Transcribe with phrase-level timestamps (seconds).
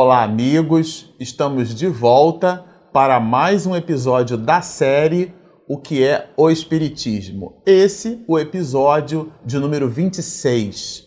[0.00, 1.12] Olá, amigos!
[1.18, 5.34] Estamos de volta para mais um episódio da série
[5.68, 7.60] O que é o Espiritismo.
[7.66, 11.02] Esse, o episódio de número 26.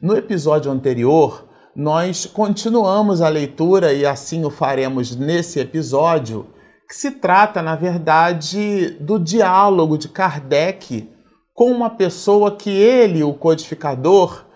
[0.00, 6.46] No episódio anterior, nós continuamos a leitura e assim o faremos nesse episódio,
[6.88, 11.12] que se trata, na verdade, do diálogo de Kardec
[11.52, 14.46] com uma pessoa que ele, o codificador,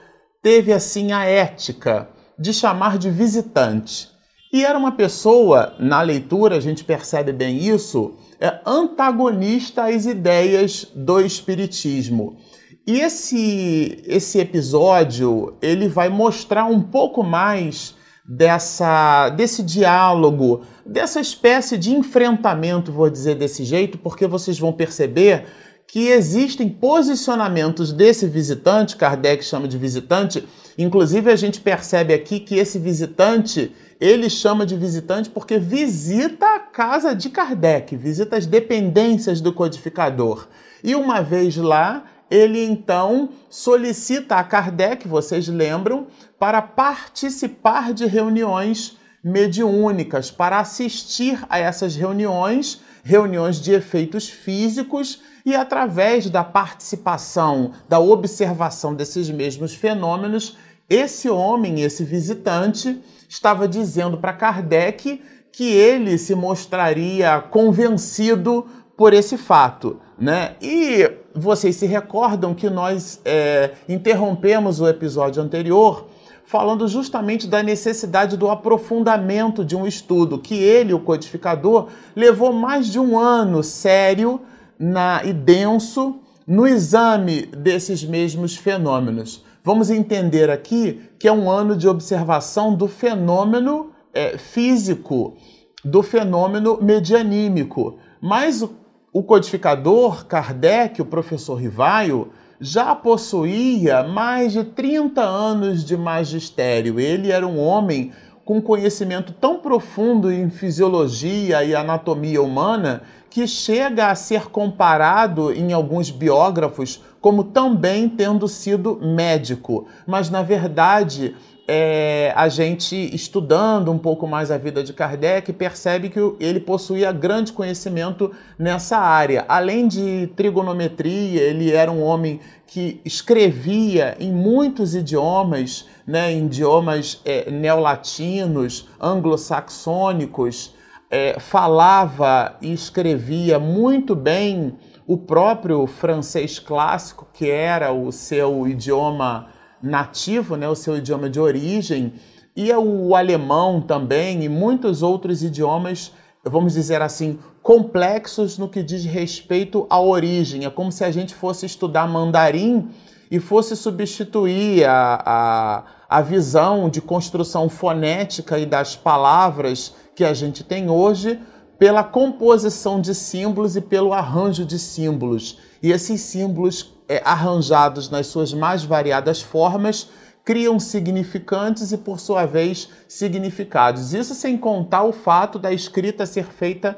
[0.41, 2.09] teve assim a ética
[2.41, 4.09] de chamar de visitante.
[4.53, 10.87] E era uma pessoa, na leitura a gente percebe bem isso, é antagonista às ideias
[10.95, 12.39] do espiritismo.
[12.87, 17.95] E esse esse episódio, ele vai mostrar um pouco mais
[18.27, 25.47] dessa desse diálogo, dessa espécie de enfrentamento, vou dizer desse jeito, porque vocês vão perceber
[25.91, 30.47] que existem posicionamentos desse visitante, Kardec chama de visitante,
[30.79, 36.61] inclusive a gente percebe aqui que esse visitante, ele chama de visitante porque visita a
[36.61, 40.47] casa de Kardec, visita as dependências do codificador.
[40.85, 46.07] E uma vez lá, ele então solicita a Kardec, vocês lembram,
[46.39, 55.55] para participar de reuniões mediúnicas, para assistir a essas reuniões, reuniões de efeitos físicos e
[55.55, 60.57] através da participação, da observação desses mesmos fenômenos,
[60.89, 69.39] esse homem, esse visitante, estava dizendo para Kardec que ele se mostraria convencido por esse
[69.39, 70.57] fato, né?
[70.61, 76.09] E vocês se recordam que nós é, interrompemos o episódio anterior
[76.45, 81.87] falando justamente da necessidade do aprofundamento de um estudo que ele, o codificador,
[82.17, 84.41] levou mais de um ano sério
[84.81, 89.45] na, e denso no exame desses mesmos fenômenos.
[89.63, 95.37] Vamos entender aqui que é um ano de observação do fenômeno é, físico,
[95.85, 97.99] do fenômeno medianímico.
[98.23, 98.75] Mas o,
[99.13, 106.99] o codificador Kardec, o professor Rivaio, já possuía mais de 30 anos de magistério.
[106.99, 108.13] Ele era um homem
[108.51, 115.73] com conhecimento tão profundo em fisiologia e anatomia humana que chega a ser comparado em
[115.73, 119.87] alguns biógrafos como também tendo sido médico.
[120.05, 121.37] Mas, na verdade,
[121.73, 127.13] é, a gente estudando um pouco mais a vida de Kardec percebe que ele possuía
[127.13, 129.45] grande conhecimento nessa área.
[129.47, 137.21] Além de trigonometria, ele era um homem que escrevia em muitos idiomas, né, em idiomas
[137.25, 140.75] é, neolatinos, anglo-saxônicos,
[141.09, 144.77] é, falava e escrevia muito bem
[145.07, 151.41] o próprio francês clássico, que era o seu idioma nativo, né, o seu idioma de
[151.41, 152.15] origem,
[152.57, 156.13] e o alemão também, e muitos outros idiomas,
[156.45, 160.65] vamos dizer assim, complexos no que diz respeito à origem.
[160.65, 162.89] É como se a gente fosse estudar mandarim
[163.31, 165.85] e fosse substituir a, a,
[166.19, 171.39] a visão de construção fonética e das palavras que a gente tem hoje
[171.79, 175.59] pela composição de símbolos e pelo arranjo de símbolos.
[175.83, 180.09] E esses símbolos é, arranjados nas suas mais variadas formas,
[180.45, 184.15] criam significantes e, por sua vez, significados.
[184.15, 186.97] Isso sem contar o fato da escrita ser feita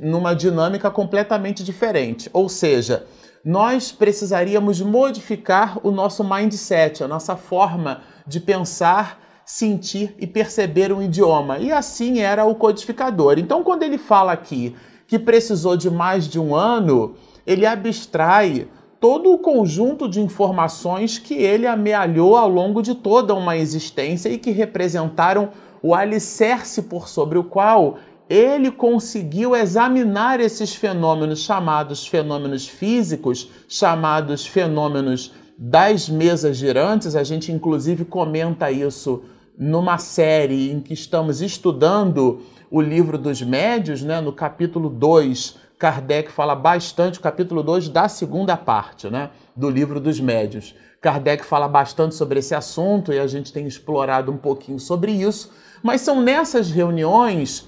[0.00, 2.28] numa dinâmica completamente diferente.
[2.32, 3.06] Ou seja,
[3.44, 11.00] nós precisaríamos modificar o nosso mindset, a nossa forma de pensar, sentir e perceber um
[11.00, 11.58] idioma.
[11.58, 13.38] E assim era o codificador.
[13.38, 14.74] Então, quando ele fala aqui
[15.06, 17.14] que precisou de mais de um ano,
[17.46, 18.66] ele abstrai
[19.04, 24.38] todo o conjunto de informações que ele amealhou ao longo de toda uma existência e
[24.38, 25.50] que representaram
[25.82, 27.98] o alicerce por sobre o qual
[28.30, 37.14] ele conseguiu examinar esses fenômenos chamados fenômenos físicos, chamados fenômenos das mesas girantes.
[37.14, 39.22] A gente, inclusive, comenta isso
[39.58, 42.40] numa série em que estamos estudando
[42.70, 48.08] o livro dos médios, né, no capítulo 2 Kardec fala bastante, o capítulo 2 da
[48.08, 50.74] segunda parte né, do livro dos médios.
[50.98, 55.52] Kardec fala bastante sobre esse assunto e a gente tem explorado um pouquinho sobre isso,
[55.82, 57.66] mas são nessas reuniões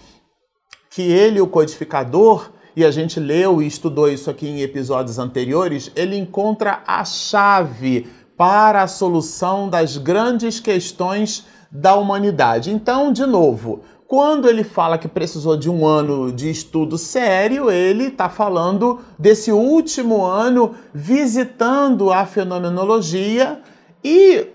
[0.89, 5.93] que ele, o codificador, e a gente leu e estudou isso aqui em episódios anteriores,
[5.95, 12.71] ele encontra a chave para a solução das grandes questões da humanidade.
[12.71, 18.05] Então, de novo, quando ele fala que precisou de um ano de estudo sério, ele
[18.05, 23.61] está falando desse último ano visitando a fenomenologia
[24.05, 24.47] e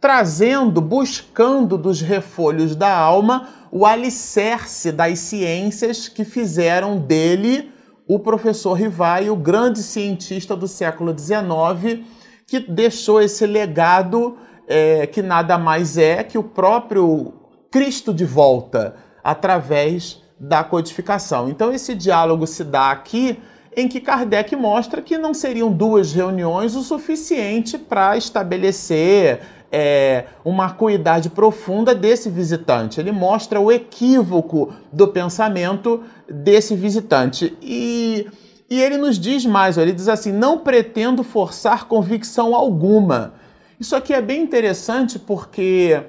[0.00, 7.70] trazendo, buscando dos refolhos da alma o alicerce das ciências que fizeram dele
[8.08, 12.04] o professor Rivai, o grande cientista do século XIX,
[12.46, 14.38] que deixou esse legado
[14.68, 17.34] é, que nada mais é que o próprio
[17.76, 21.50] Cristo de volta através da codificação.
[21.50, 23.38] Então, esse diálogo se dá aqui
[23.76, 30.68] em que Kardec mostra que não seriam duas reuniões o suficiente para estabelecer é, uma
[30.68, 32.98] acuidade profunda desse visitante.
[32.98, 37.54] Ele mostra o equívoco do pensamento desse visitante.
[37.60, 38.26] E,
[38.70, 43.34] e ele nos diz mais: ele diz assim: não pretendo forçar convicção alguma.
[43.78, 46.02] Isso aqui é bem interessante porque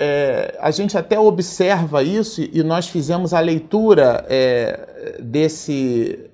[0.00, 6.30] é, a gente até observa isso e nós fizemos a leitura é, desse,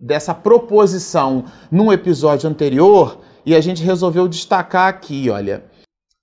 [0.00, 5.70] dessa proposição num episódio anterior e a gente resolveu destacar aqui, olha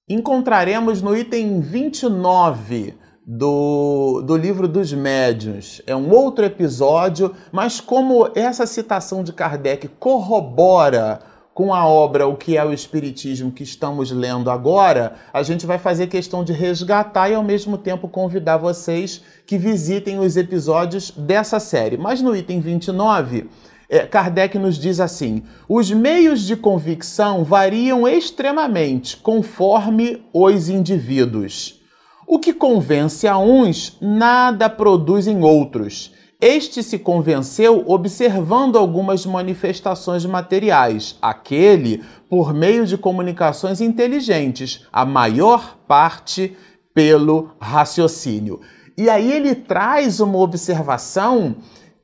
[0.09, 2.93] encontraremos no item 29
[3.25, 5.81] do, do livro dos médiuns.
[5.85, 11.19] É um outro episódio, mas como essa citação de Kardec corrobora
[11.57, 15.79] com a obra O que é o Espiritismo que estamos lendo agora, a gente vai
[15.79, 21.59] fazer questão de resgatar e ao mesmo tempo convidar vocês que visitem os episódios dessa
[21.59, 21.97] série.
[21.97, 23.49] Mas no item 29,
[23.89, 31.81] é, Kardec nos diz assim: os meios de convicção variam extremamente conforme os indivíduos.
[32.27, 36.13] O que convence a uns, nada produz em outros.
[36.39, 45.75] Este se convenceu observando algumas manifestações materiais, aquele por meio de comunicações inteligentes, a maior
[45.87, 46.55] parte
[46.93, 48.61] pelo raciocínio.
[48.95, 51.55] E aí ele traz uma observação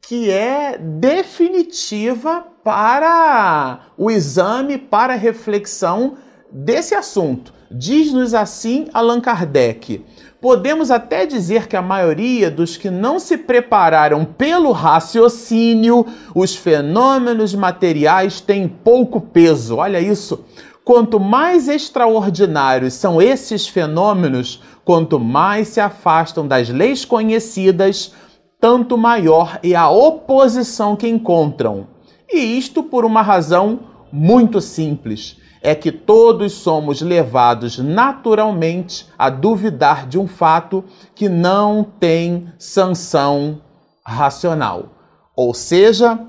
[0.01, 6.17] que é definitiva para o exame, para a reflexão
[6.51, 7.53] desse assunto.
[7.71, 10.03] Diz-nos assim Allan Kardec.
[10.43, 16.05] Podemos até dizer que a maioria dos que não se prepararam pelo raciocínio,
[16.35, 19.77] os fenômenos materiais têm pouco peso.
[19.77, 20.43] Olha isso.
[20.83, 28.11] Quanto mais extraordinários são esses fenômenos, quanto mais se afastam das leis conhecidas,
[28.59, 31.87] tanto maior é a oposição que encontram.
[32.29, 33.79] E isto por uma razão
[34.11, 40.83] muito simples: é que todos somos levados naturalmente a duvidar de um fato
[41.15, 43.61] que não tem sanção
[44.05, 44.89] racional.
[45.33, 46.19] Ou seja,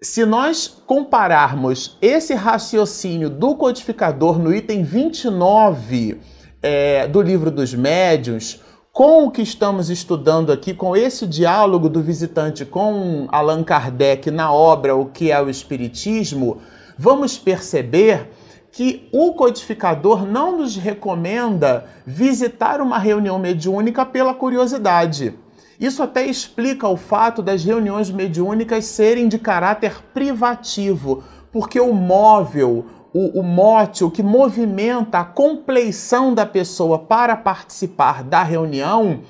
[0.00, 6.18] se nós compararmos esse raciocínio do codificador no item 29
[6.62, 8.58] é, do livro dos médiuns
[8.90, 14.52] com o que estamos estudando aqui, com esse diálogo do visitante com Allan Kardec na
[14.52, 16.58] obra O que é o Espiritismo,
[16.98, 18.30] vamos perceber
[18.72, 25.34] que o codificador não nos recomenda visitar uma reunião mediúnica pela curiosidade.
[25.78, 31.22] Isso até explica o fato das reuniões mediúnicas serem de caráter privativo,
[31.52, 38.24] porque o móvel, o, o mote, o que movimenta a compleição da pessoa para participar
[38.24, 39.20] da reunião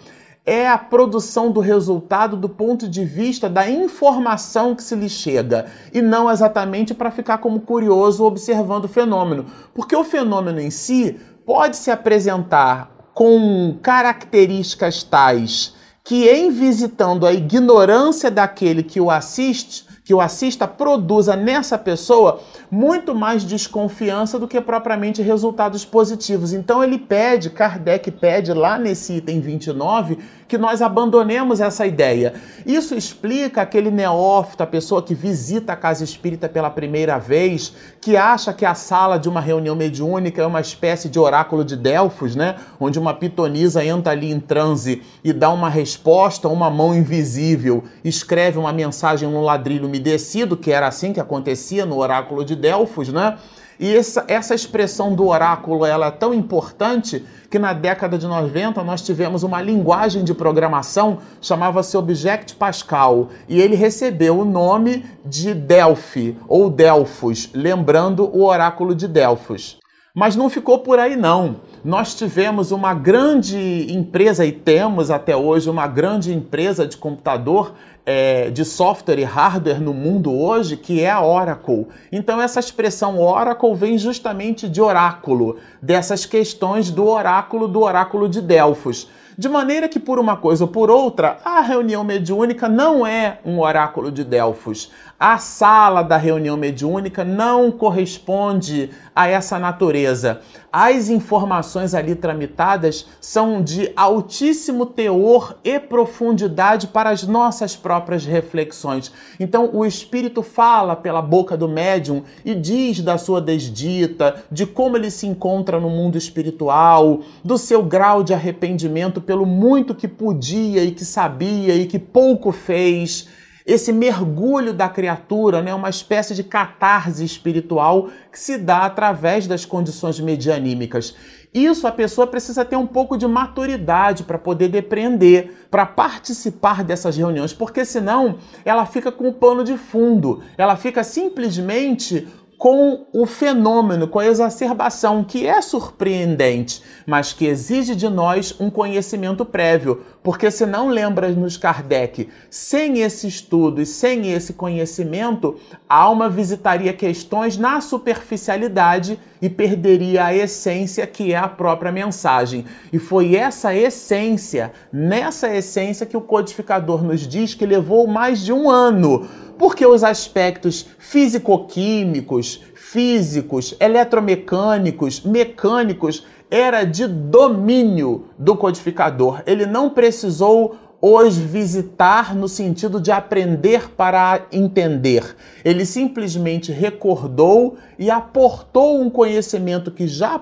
[0.45, 5.67] é a produção do resultado do ponto de vista da informação que se lhe chega
[5.93, 11.17] e não exatamente para ficar como curioso observando o fenômeno, porque o fenômeno em si
[11.47, 19.87] pode se apresentar com características tais que, em visitando a ignorância daquele que o assiste,
[20.13, 22.41] que o assista produza nessa pessoa
[22.71, 26.53] muito mais desconfiança do que propriamente resultados positivos.
[26.53, 30.19] Então ele pede, Kardec pede lá nesse item 29
[30.53, 32.35] que nós abandonemos essa ideia.
[32.67, 38.19] Isso explica aquele neófito, a pessoa que visita a casa espírita pela primeira vez, que
[38.19, 42.37] acha que a sala de uma reunião mediúnica é uma espécie de oráculo de Delfos,
[42.37, 42.57] né?
[42.79, 48.59] Onde uma pitonisa entra ali em transe e dá uma resposta, uma mão invisível escreve
[48.59, 53.39] uma mensagem no ladrilho umedecido, que era assim que acontecia no oráculo de Delfos, né?
[53.83, 58.81] E essa, essa expressão do oráculo ela é tão importante que na década de 90
[58.85, 65.53] nós tivemos uma linguagem de programação chamava-se Object Pascal e ele recebeu o nome de
[65.53, 69.82] Delphi ou Delfos, lembrando o oráculo de Delfos.
[70.15, 71.57] Mas não ficou por aí não.
[71.83, 77.73] Nós tivemos uma grande empresa e temos até hoje uma grande empresa de computador
[78.05, 81.87] é, de software e hardware no mundo hoje, que é a Oracle.
[82.11, 88.43] Então, essa expressão Oracle vem justamente de oráculo, dessas questões do oráculo, do oráculo de
[88.43, 89.09] Delfos.
[89.39, 93.61] De maneira que, por uma coisa ou por outra, a reunião mediúnica não é um
[93.61, 94.91] oráculo de Delfos.
[95.25, 100.41] A sala da reunião mediúnica não corresponde a essa natureza.
[100.73, 109.13] as informações ali tramitadas são de altíssimo teor e profundidade para as nossas próprias reflexões.
[109.39, 114.97] Então, o espírito fala pela boca do médium e diz da sua desdita, de como
[114.97, 120.83] ele se encontra no mundo espiritual, do seu grau de arrependimento pelo muito que podia
[120.83, 123.29] e que sabia e que pouco fez
[123.67, 129.65] esse mergulho da criatura, né, uma espécie de catarse espiritual que se dá através das
[129.65, 131.15] condições medianímicas.
[131.55, 137.17] Isso a pessoa precisa ter um pouco de maturidade para poder depreender, para participar dessas
[137.17, 142.27] reuniões, porque senão ela fica com o pano de fundo, ela fica simplesmente
[142.63, 148.71] com o fenômeno, com a exacerbação, que é surpreendente, mas que exige de nós um
[148.71, 150.03] conhecimento prévio.
[150.23, 155.57] Porque se não lembra-nos Kardec, sem esse estudo e sem esse conhecimento,
[155.89, 162.65] a alma visitaria questões na superficialidade e perderia a essência que é a própria mensagem.
[162.93, 168.53] E foi essa essência, nessa essência que o codificador nos diz que levou mais de
[168.53, 169.29] um ano
[169.63, 179.41] porque os aspectos físico-químicos, físicos, eletromecânicos, mecânicos era de domínio do codificador.
[179.47, 185.35] Ele não precisou os visitar no sentido de aprender para entender.
[185.65, 190.41] Ele simplesmente recordou e aportou um conhecimento que já,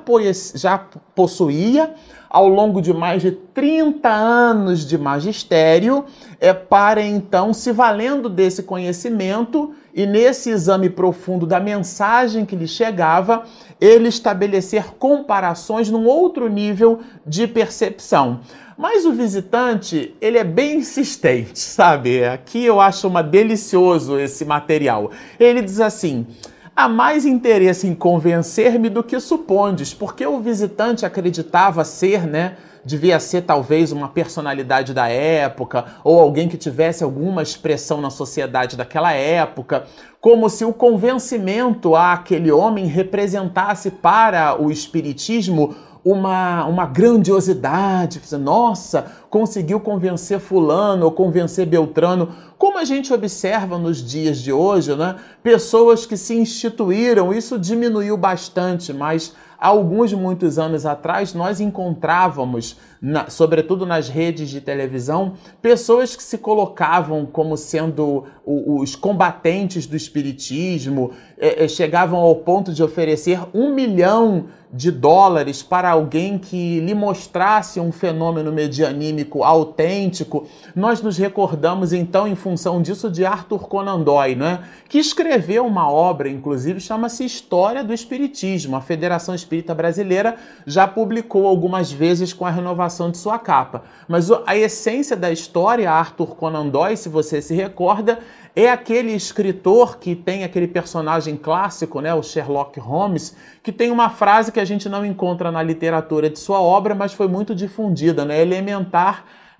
[0.55, 0.77] já
[1.15, 1.95] possuía
[2.29, 6.05] ao longo de mais de 30 anos de magistério,
[6.39, 12.69] é para então, se valendo desse conhecimento e nesse exame profundo da mensagem que lhe
[12.69, 13.45] chegava,
[13.81, 18.41] ele estabelecer comparações num outro nível de percepção.
[18.81, 22.25] Mas o visitante, ele é bem insistente, sabe?
[22.25, 25.11] Aqui eu acho uma delicioso esse material.
[25.39, 26.27] Ele diz assim:
[26.75, 32.57] há mais interesse em convencer-me do que supondes, porque o visitante acreditava ser, né?
[32.83, 38.79] Devia ser talvez uma personalidade da época ou alguém que tivesse alguma expressão na sociedade
[38.79, 39.85] daquela época,
[40.23, 49.79] como se o convencimento àquele homem representasse para o espiritismo uma, uma grandiosidade, nossa, conseguiu
[49.79, 55.17] convencer fulano ou convencer Beltrano, como a gente observa nos dias de hoje, né?
[55.43, 62.77] Pessoas que se instituíram, isso diminuiu bastante, mas há alguns muitos anos atrás nós encontrávamos,
[63.01, 69.97] na, sobretudo nas redes de televisão, pessoas que se colocavam como sendo os combatentes do
[69.97, 76.81] espiritismo, é, é, chegavam ao ponto de oferecer um milhão de dólares para alguém que
[76.81, 80.47] lhe mostrasse um fenômeno medianímico autêntico.
[80.75, 84.65] Nós nos recordamos então, em função disso, de Arthur Conan Doyle, né?
[84.89, 88.77] que escreveu uma obra, inclusive, chama-se História do Espiritismo.
[88.77, 90.37] A Federação Espírita Brasileira
[90.67, 93.85] já publicou algumas vezes com a renovação de sua capa.
[94.09, 98.19] Mas a essência da história, Arthur Conan Doyle, se você se recorda,
[98.55, 104.11] é aquele escritor que tem aquele personagem clássico, né, o Sherlock Holmes, que tem uma
[104.11, 108.25] frase que a gente não encontra na literatura de sua obra, mas foi muito difundida,
[108.25, 109.10] né, elementar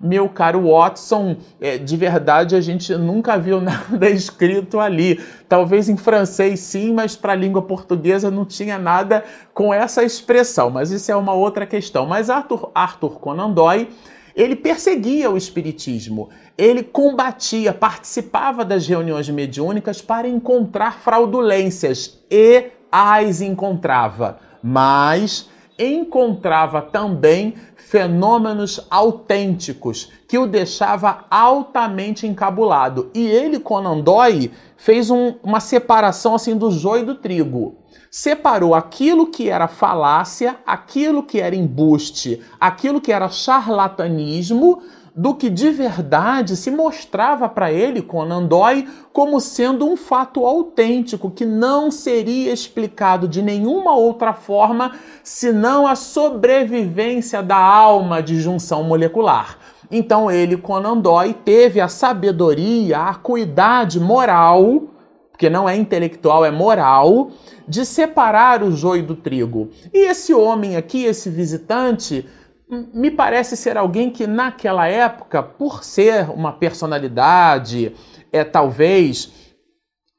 [0.01, 5.21] meu caro Watson, é, de verdade a gente nunca viu nada escrito ali.
[5.49, 10.71] Talvez em francês sim, mas para a língua portuguesa não tinha nada com essa expressão.
[10.71, 12.07] Mas isso é uma outra questão.
[12.07, 13.89] Mas Arthur, Arthur Conan Doyle
[14.35, 23.41] ele perseguia o espiritismo, ele combatia, participava das reuniões mediúnicas para encontrar fraudulências e as
[23.41, 25.49] encontrava, mas
[25.81, 33.11] encontrava também fenômenos autênticos que o deixava altamente encabulado.
[33.15, 39.29] E ele, Conan Doyle, fez um, uma separação assim do joio do trigo separou aquilo
[39.29, 44.83] que era falácia, aquilo que era embuste, aquilo que era charlatanismo,
[45.15, 51.31] do que de verdade se mostrava para ele, Conan Doyle, como sendo um fato autêntico,
[51.31, 58.83] que não seria explicado de nenhuma outra forma senão a sobrevivência da alma de junção
[58.83, 59.59] molecular.
[59.91, 64.85] Então ele, Conan Doyle, teve a sabedoria, a acuidade moral,
[65.33, 67.31] porque não é intelectual, é moral,
[67.67, 69.71] de separar o joio do trigo.
[69.93, 72.29] E esse homem aqui, esse visitante,
[72.71, 77.95] me parece ser alguém que naquela época, por ser uma personalidade,
[78.33, 79.33] é talvez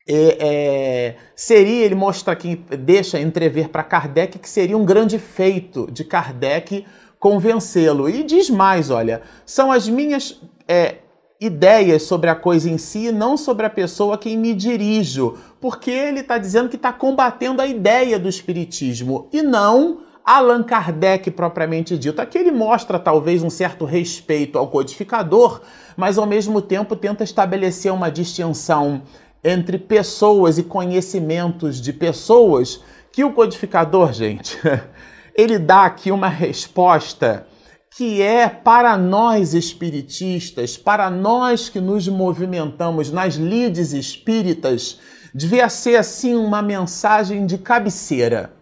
[0.07, 5.89] é, é, seria, ele mostra aqui, deixa entrever para Kardec que seria um grande feito
[5.89, 6.85] de Kardec
[7.17, 8.09] convencê-lo.
[8.09, 10.95] E diz mais: olha, são as minhas é,
[11.39, 15.89] ideias sobre a coisa em si, não sobre a pessoa a quem me dirijo, porque
[15.89, 21.97] ele está dizendo que está combatendo a ideia do espiritismo e não Allan Kardec propriamente
[21.97, 22.21] dito.
[22.21, 25.61] Aqui ele mostra talvez um certo respeito ao codificador,
[25.97, 29.01] mas ao mesmo tempo tenta estabelecer uma distinção
[29.43, 34.57] entre pessoas e conhecimentos de pessoas que o codificador, gente,
[35.35, 37.47] ele dá aqui uma resposta
[37.93, 44.99] que é para nós espiritistas, para nós que nos movimentamos nas lides espíritas,
[45.35, 48.53] devia ser assim uma mensagem de cabeceira,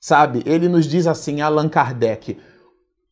[0.00, 0.42] sabe?
[0.46, 2.38] Ele nos diz assim, Allan Kardec,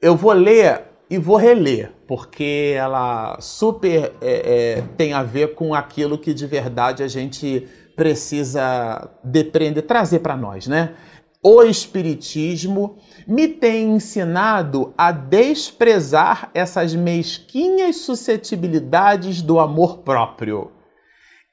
[0.00, 5.75] eu vou ler e vou reler, porque ela super é, é, tem a ver com
[5.75, 10.95] aquilo que de verdade a gente precisa depreender, trazer para nós, né?
[11.43, 20.73] O Espiritismo me tem ensinado a desprezar essas mesquinhas suscetibilidades do amor próprio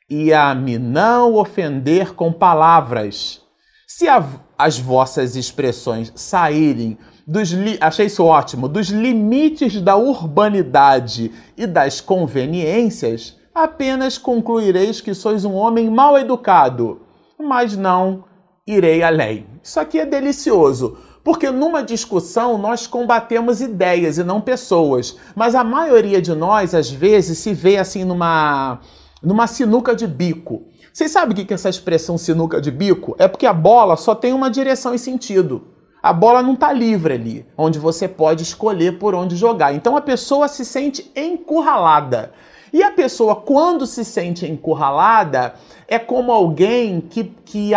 [0.09, 3.41] e a me não ofender com palavras.
[3.87, 4.27] Se a,
[4.63, 7.51] as vossas expressões saírem dos
[7.81, 15.53] achei isso ótimo, dos limites da urbanidade e das conveniências, apenas concluireis que sois um
[15.53, 17.01] homem mal educado,
[17.37, 18.23] mas não
[18.65, 19.45] irei além.
[19.61, 25.63] Isso aqui é delicioso, porque numa discussão nós combatemos ideias e não pessoas, mas a
[25.63, 28.79] maioria de nós às vezes se vê assim numa
[29.21, 30.63] numa sinuca de bico.
[30.93, 33.15] Vocês sabem o que é essa expressão sinuca de bico?
[33.17, 35.63] É porque a bola só tem uma direção e sentido.
[36.03, 39.73] A bola não está livre ali, onde você pode escolher por onde jogar.
[39.73, 42.31] Então a pessoa se sente encurralada.
[42.71, 45.55] E a pessoa, quando se sente encurralada,
[45.87, 47.71] é como alguém que, que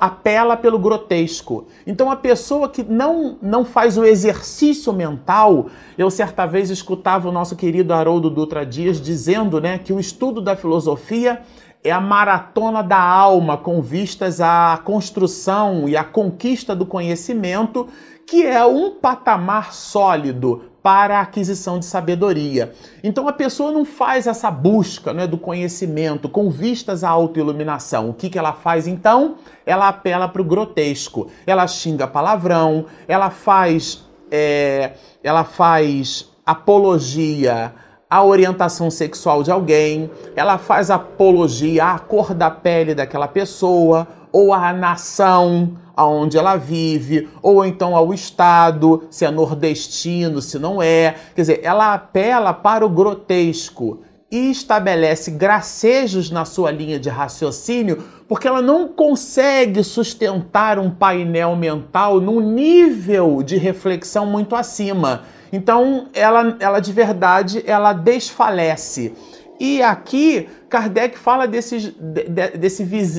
[0.00, 1.68] apela pelo grotesco.
[1.86, 7.32] Então, a pessoa que não, não faz o exercício mental, eu certa vez escutava o
[7.32, 11.42] nosso querido Haroldo Dutra Dias dizendo né, que o estudo da filosofia
[11.82, 17.88] é a maratona da alma com vistas à construção e à conquista do conhecimento,
[18.26, 22.72] que é um patamar sólido para a aquisição de sabedoria.
[23.02, 28.10] Então a pessoa não faz essa busca né, do conhecimento com vistas à autoiluminação.
[28.10, 29.36] O que, que ela faz então?
[29.66, 31.28] Ela apela para o grotesco.
[31.46, 37.74] Ela xinga palavrão, ela faz, é, ela faz apologia
[38.10, 44.52] à orientação sexual de alguém, ela faz apologia à cor da pele daquela pessoa ou
[44.52, 51.14] à nação aonde ela vive, ou então ao Estado, se é nordestino, se não é.
[51.34, 58.02] Quer dizer, ela apela para o grotesco e estabelece gracejos na sua linha de raciocínio,
[58.26, 65.24] porque ela não consegue sustentar um painel mental num nível de reflexão muito acima.
[65.52, 69.12] Então, ela, ela de verdade, ela desfalece.
[69.60, 71.94] E aqui Kardec fala desse,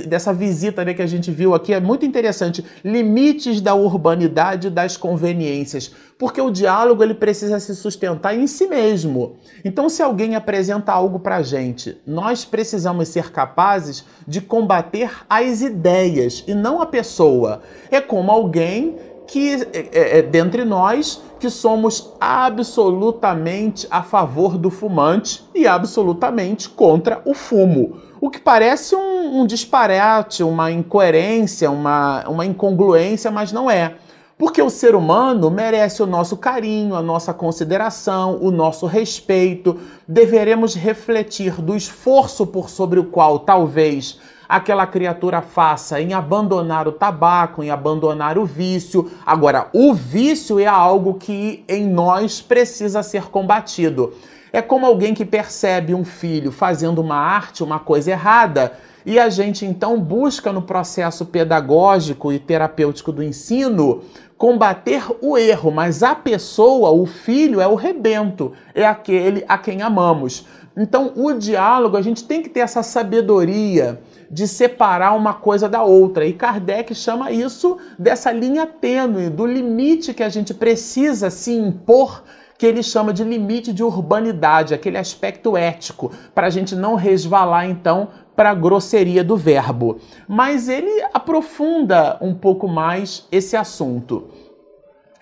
[0.07, 2.65] dessa visita né, que a gente viu aqui, é muito interessante.
[2.83, 5.93] Limites da urbanidade e das conveniências.
[6.17, 9.35] Porque o diálogo ele precisa se sustentar em si mesmo.
[9.63, 15.61] Então, se alguém apresenta algo para a gente, nós precisamos ser capazes de combater as
[15.61, 17.61] ideias e não a pessoa.
[17.91, 18.95] É como alguém
[19.27, 27.21] que é, é, dentre nós que somos absolutamente a favor do fumante e absolutamente contra
[27.25, 27.97] o fumo.
[28.19, 33.95] O que parece um, um disparate, uma incoerência, uma, uma incongruência, mas não é.
[34.37, 39.79] Porque o ser humano merece o nosso carinho, a nossa consideração, o nosso respeito.
[40.07, 44.19] Deveremos refletir do esforço por sobre o qual talvez
[44.51, 49.09] aquela criatura faça em abandonar o tabaco, em abandonar o vício.
[49.25, 54.13] Agora, o vício é algo que em nós precisa ser combatido.
[54.51, 58.73] É como alguém que percebe um filho fazendo uma arte, uma coisa errada,
[59.05, 64.01] e a gente então busca no processo pedagógico e terapêutico do ensino
[64.37, 69.81] combater o erro, mas a pessoa, o filho, é o rebento, é aquele a quem
[69.81, 70.45] amamos.
[70.75, 75.83] Então, o diálogo, a gente tem que ter essa sabedoria de separar uma coisa da
[75.83, 76.25] outra.
[76.25, 82.23] E Kardec chama isso dessa linha tênue, do limite que a gente precisa se impor
[82.57, 87.67] que ele chama de limite de urbanidade, aquele aspecto ético, para a gente não resvalar
[87.67, 89.97] então para a grosseria do verbo.
[90.27, 94.27] Mas ele aprofunda um pouco mais esse assunto.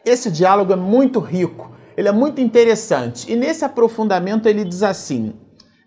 [0.06, 3.32] Esse diálogo é muito rico, ele é muito interessante.
[3.32, 5.34] E nesse aprofundamento ele diz assim: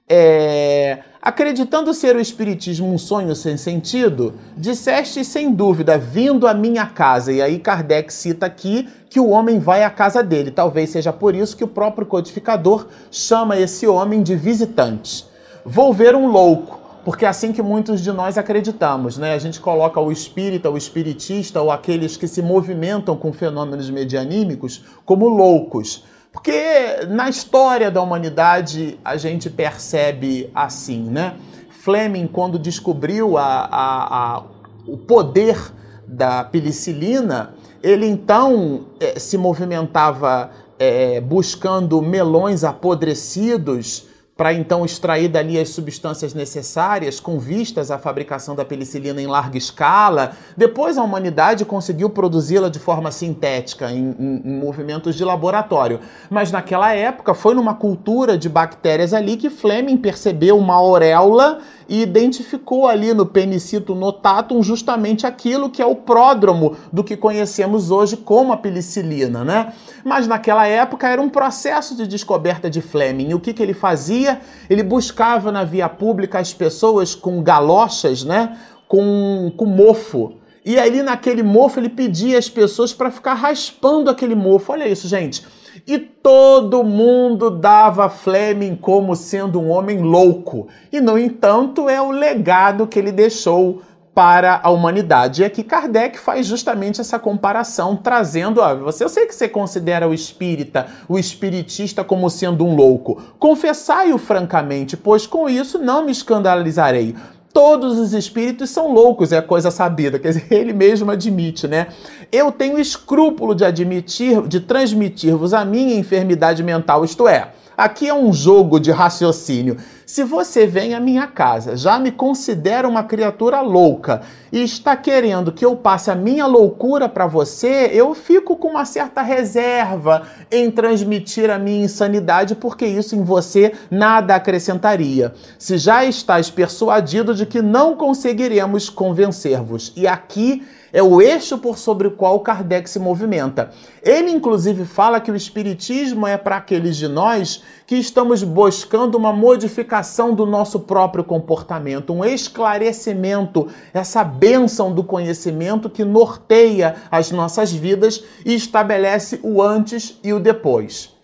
[0.09, 6.87] é, acreditando ser o Espiritismo um sonho sem sentido, disseste sem dúvida, vindo à minha
[6.87, 7.33] casa.
[7.33, 10.51] E aí Kardec cita aqui que o homem vai à casa dele.
[10.51, 15.27] Talvez seja por isso que o próprio codificador chama esse homem de visitante.
[15.65, 16.81] Vou ver um louco.
[17.05, 19.35] porque é assim que muitos de nós acreditamos, né?
[19.35, 24.85] A gente coloca o espírita, o espiritista ou aqueles que se movimentam com fenômenos medianímicos
[25.05, 26.05] como loucos.
[26.33, 31.37] Porque na história da humanidade a gente percebe assim, né?
[31.69, 34.43] Fleming, quando descobriu a, a, a,
[34.87, 35.59] o poder
[36.07, 44.07] da penicilina, ele então é, se movimentava é, buscando melões apodrecidos
[44.43, 49.57] para então extrair dali as substâncias necessárias com vistas à fabricação da penicilina em larga
[49.57, 50.33] escala.
[50.57, 56.01] Depois a humanidade conseguiu produzi-la de forma sintética em, em, em, movimentos de laboratório.
[56.29, 61.61] Mas naquela época foi numa cultura de bactérias ali que Fleming percebeu uma auréola
[61.93, 67.91] e identificou ali no penicito notatum justamente aquilo que é o pródromo do que conhecemos
[67.91, 69.75] hoje como a penicilina, né?
[70.03, 73.35] Mas naquela época era um processo de descoberta de Fleming.
[73.35, 74.41] O que, que ele fazia?
[74.71, 78.57] Ele buscava na via pública as pessoas com galochas, né?
[78.89, 80.37] Com, com mofo.
[80.65, 84.73] E ali naquele mofo ele pedia às pessoas para ficar raspando aquele mofo.
[84.73, 85.45] Olha isso, gente.
[85.87, 90.69] E todo mundo dava Fleming como sendo um homem louco.
[90.93, 93.83] E, no entanto, é o legado que ele deixou
[94.15, 95.43] para a humanidade.
[95.43, 100.07] E aqui Kardec faz justamente essa comparação, trazendo, ó, você, eu sei que você considera
[100.09, 103.23] o espírita, o espiritista como sendo um louco.
[103.39, 107.17] Confessai-o francamente, pois com isso não me escandalizarei
[107.53, 111.89] todos os espíritos são loucos, é coisa sabida, quer dizer, ele mesmo admite, né?
[112.31, 118.15] Eu tenho escrúpulo de admitir, de transmitir-vos a minha enfermidade mental, isto é, Aqui é
[118.15, 119.77] um jogo de raciocínio.
[120.13, 124.21] Se você vem à minha casa, já me considera uma criatura louca
[124.53, 128.85] e está querendo que eu passe a minha loucura para você, eu fico com uma
[128.85, 135.33] certa reserva em transmitir a minha insanidade, porque isso em você nada acrescentaria.
[135.59, 139.95] Se já estás persuadido de que não conseguiremos convencer-vos.
[139.97, 143.71] E aqui é o eixo por sobre o qual Kardec se movimenta.
[144.03, 149.33] Ele, inclusive, fala que o Espiritismo é para aqueles de nós que estamos buscando uma
[149.33, 150.02] modificação
[150.35, 158.23] do nosso próprio comportamento, um esclarecimento, essa bênção do conhecimento que norteia as nossas vidas
[158.45, 161.15] e estabelece o antes e o depois.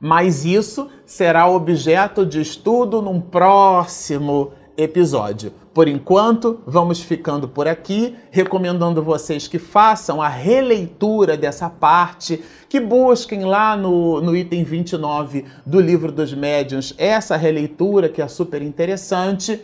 [0.00, 5.63] Mas isso será objeto de estudo num próximo episódio.
[5.74, 12.78] Por enquanto, vamos ficando por aqui, recomendando vocês que façam a releitura dessa parte, que
[12.78, 18.62] busquem lá no, no item 29 do Livro dos Médiuns essa releitura que é super
[18.62, 19.60] interessante.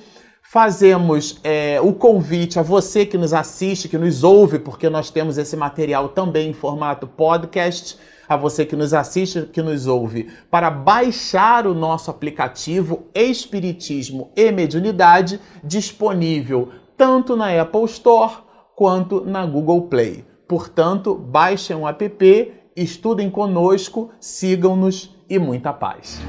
[0.53, 5.39] Fazemos é, o convite a você que nos assiste, que nos ouve, porque nós temos
[5.39, 7.97] esse material também em formato podcast
[8.29, 14.51] a você que nos assiste, que nos ouve, para baixar o nosso aplicativo Espiritismo e
[14.51, 18.39] Mediunidade, disponível tanto na Apple Store
[18.75, 20.25] quanto na Google Play.
[20.49, 26.21] Portanto, baixem o app, estudem conosco, sigam-nos e muita paz.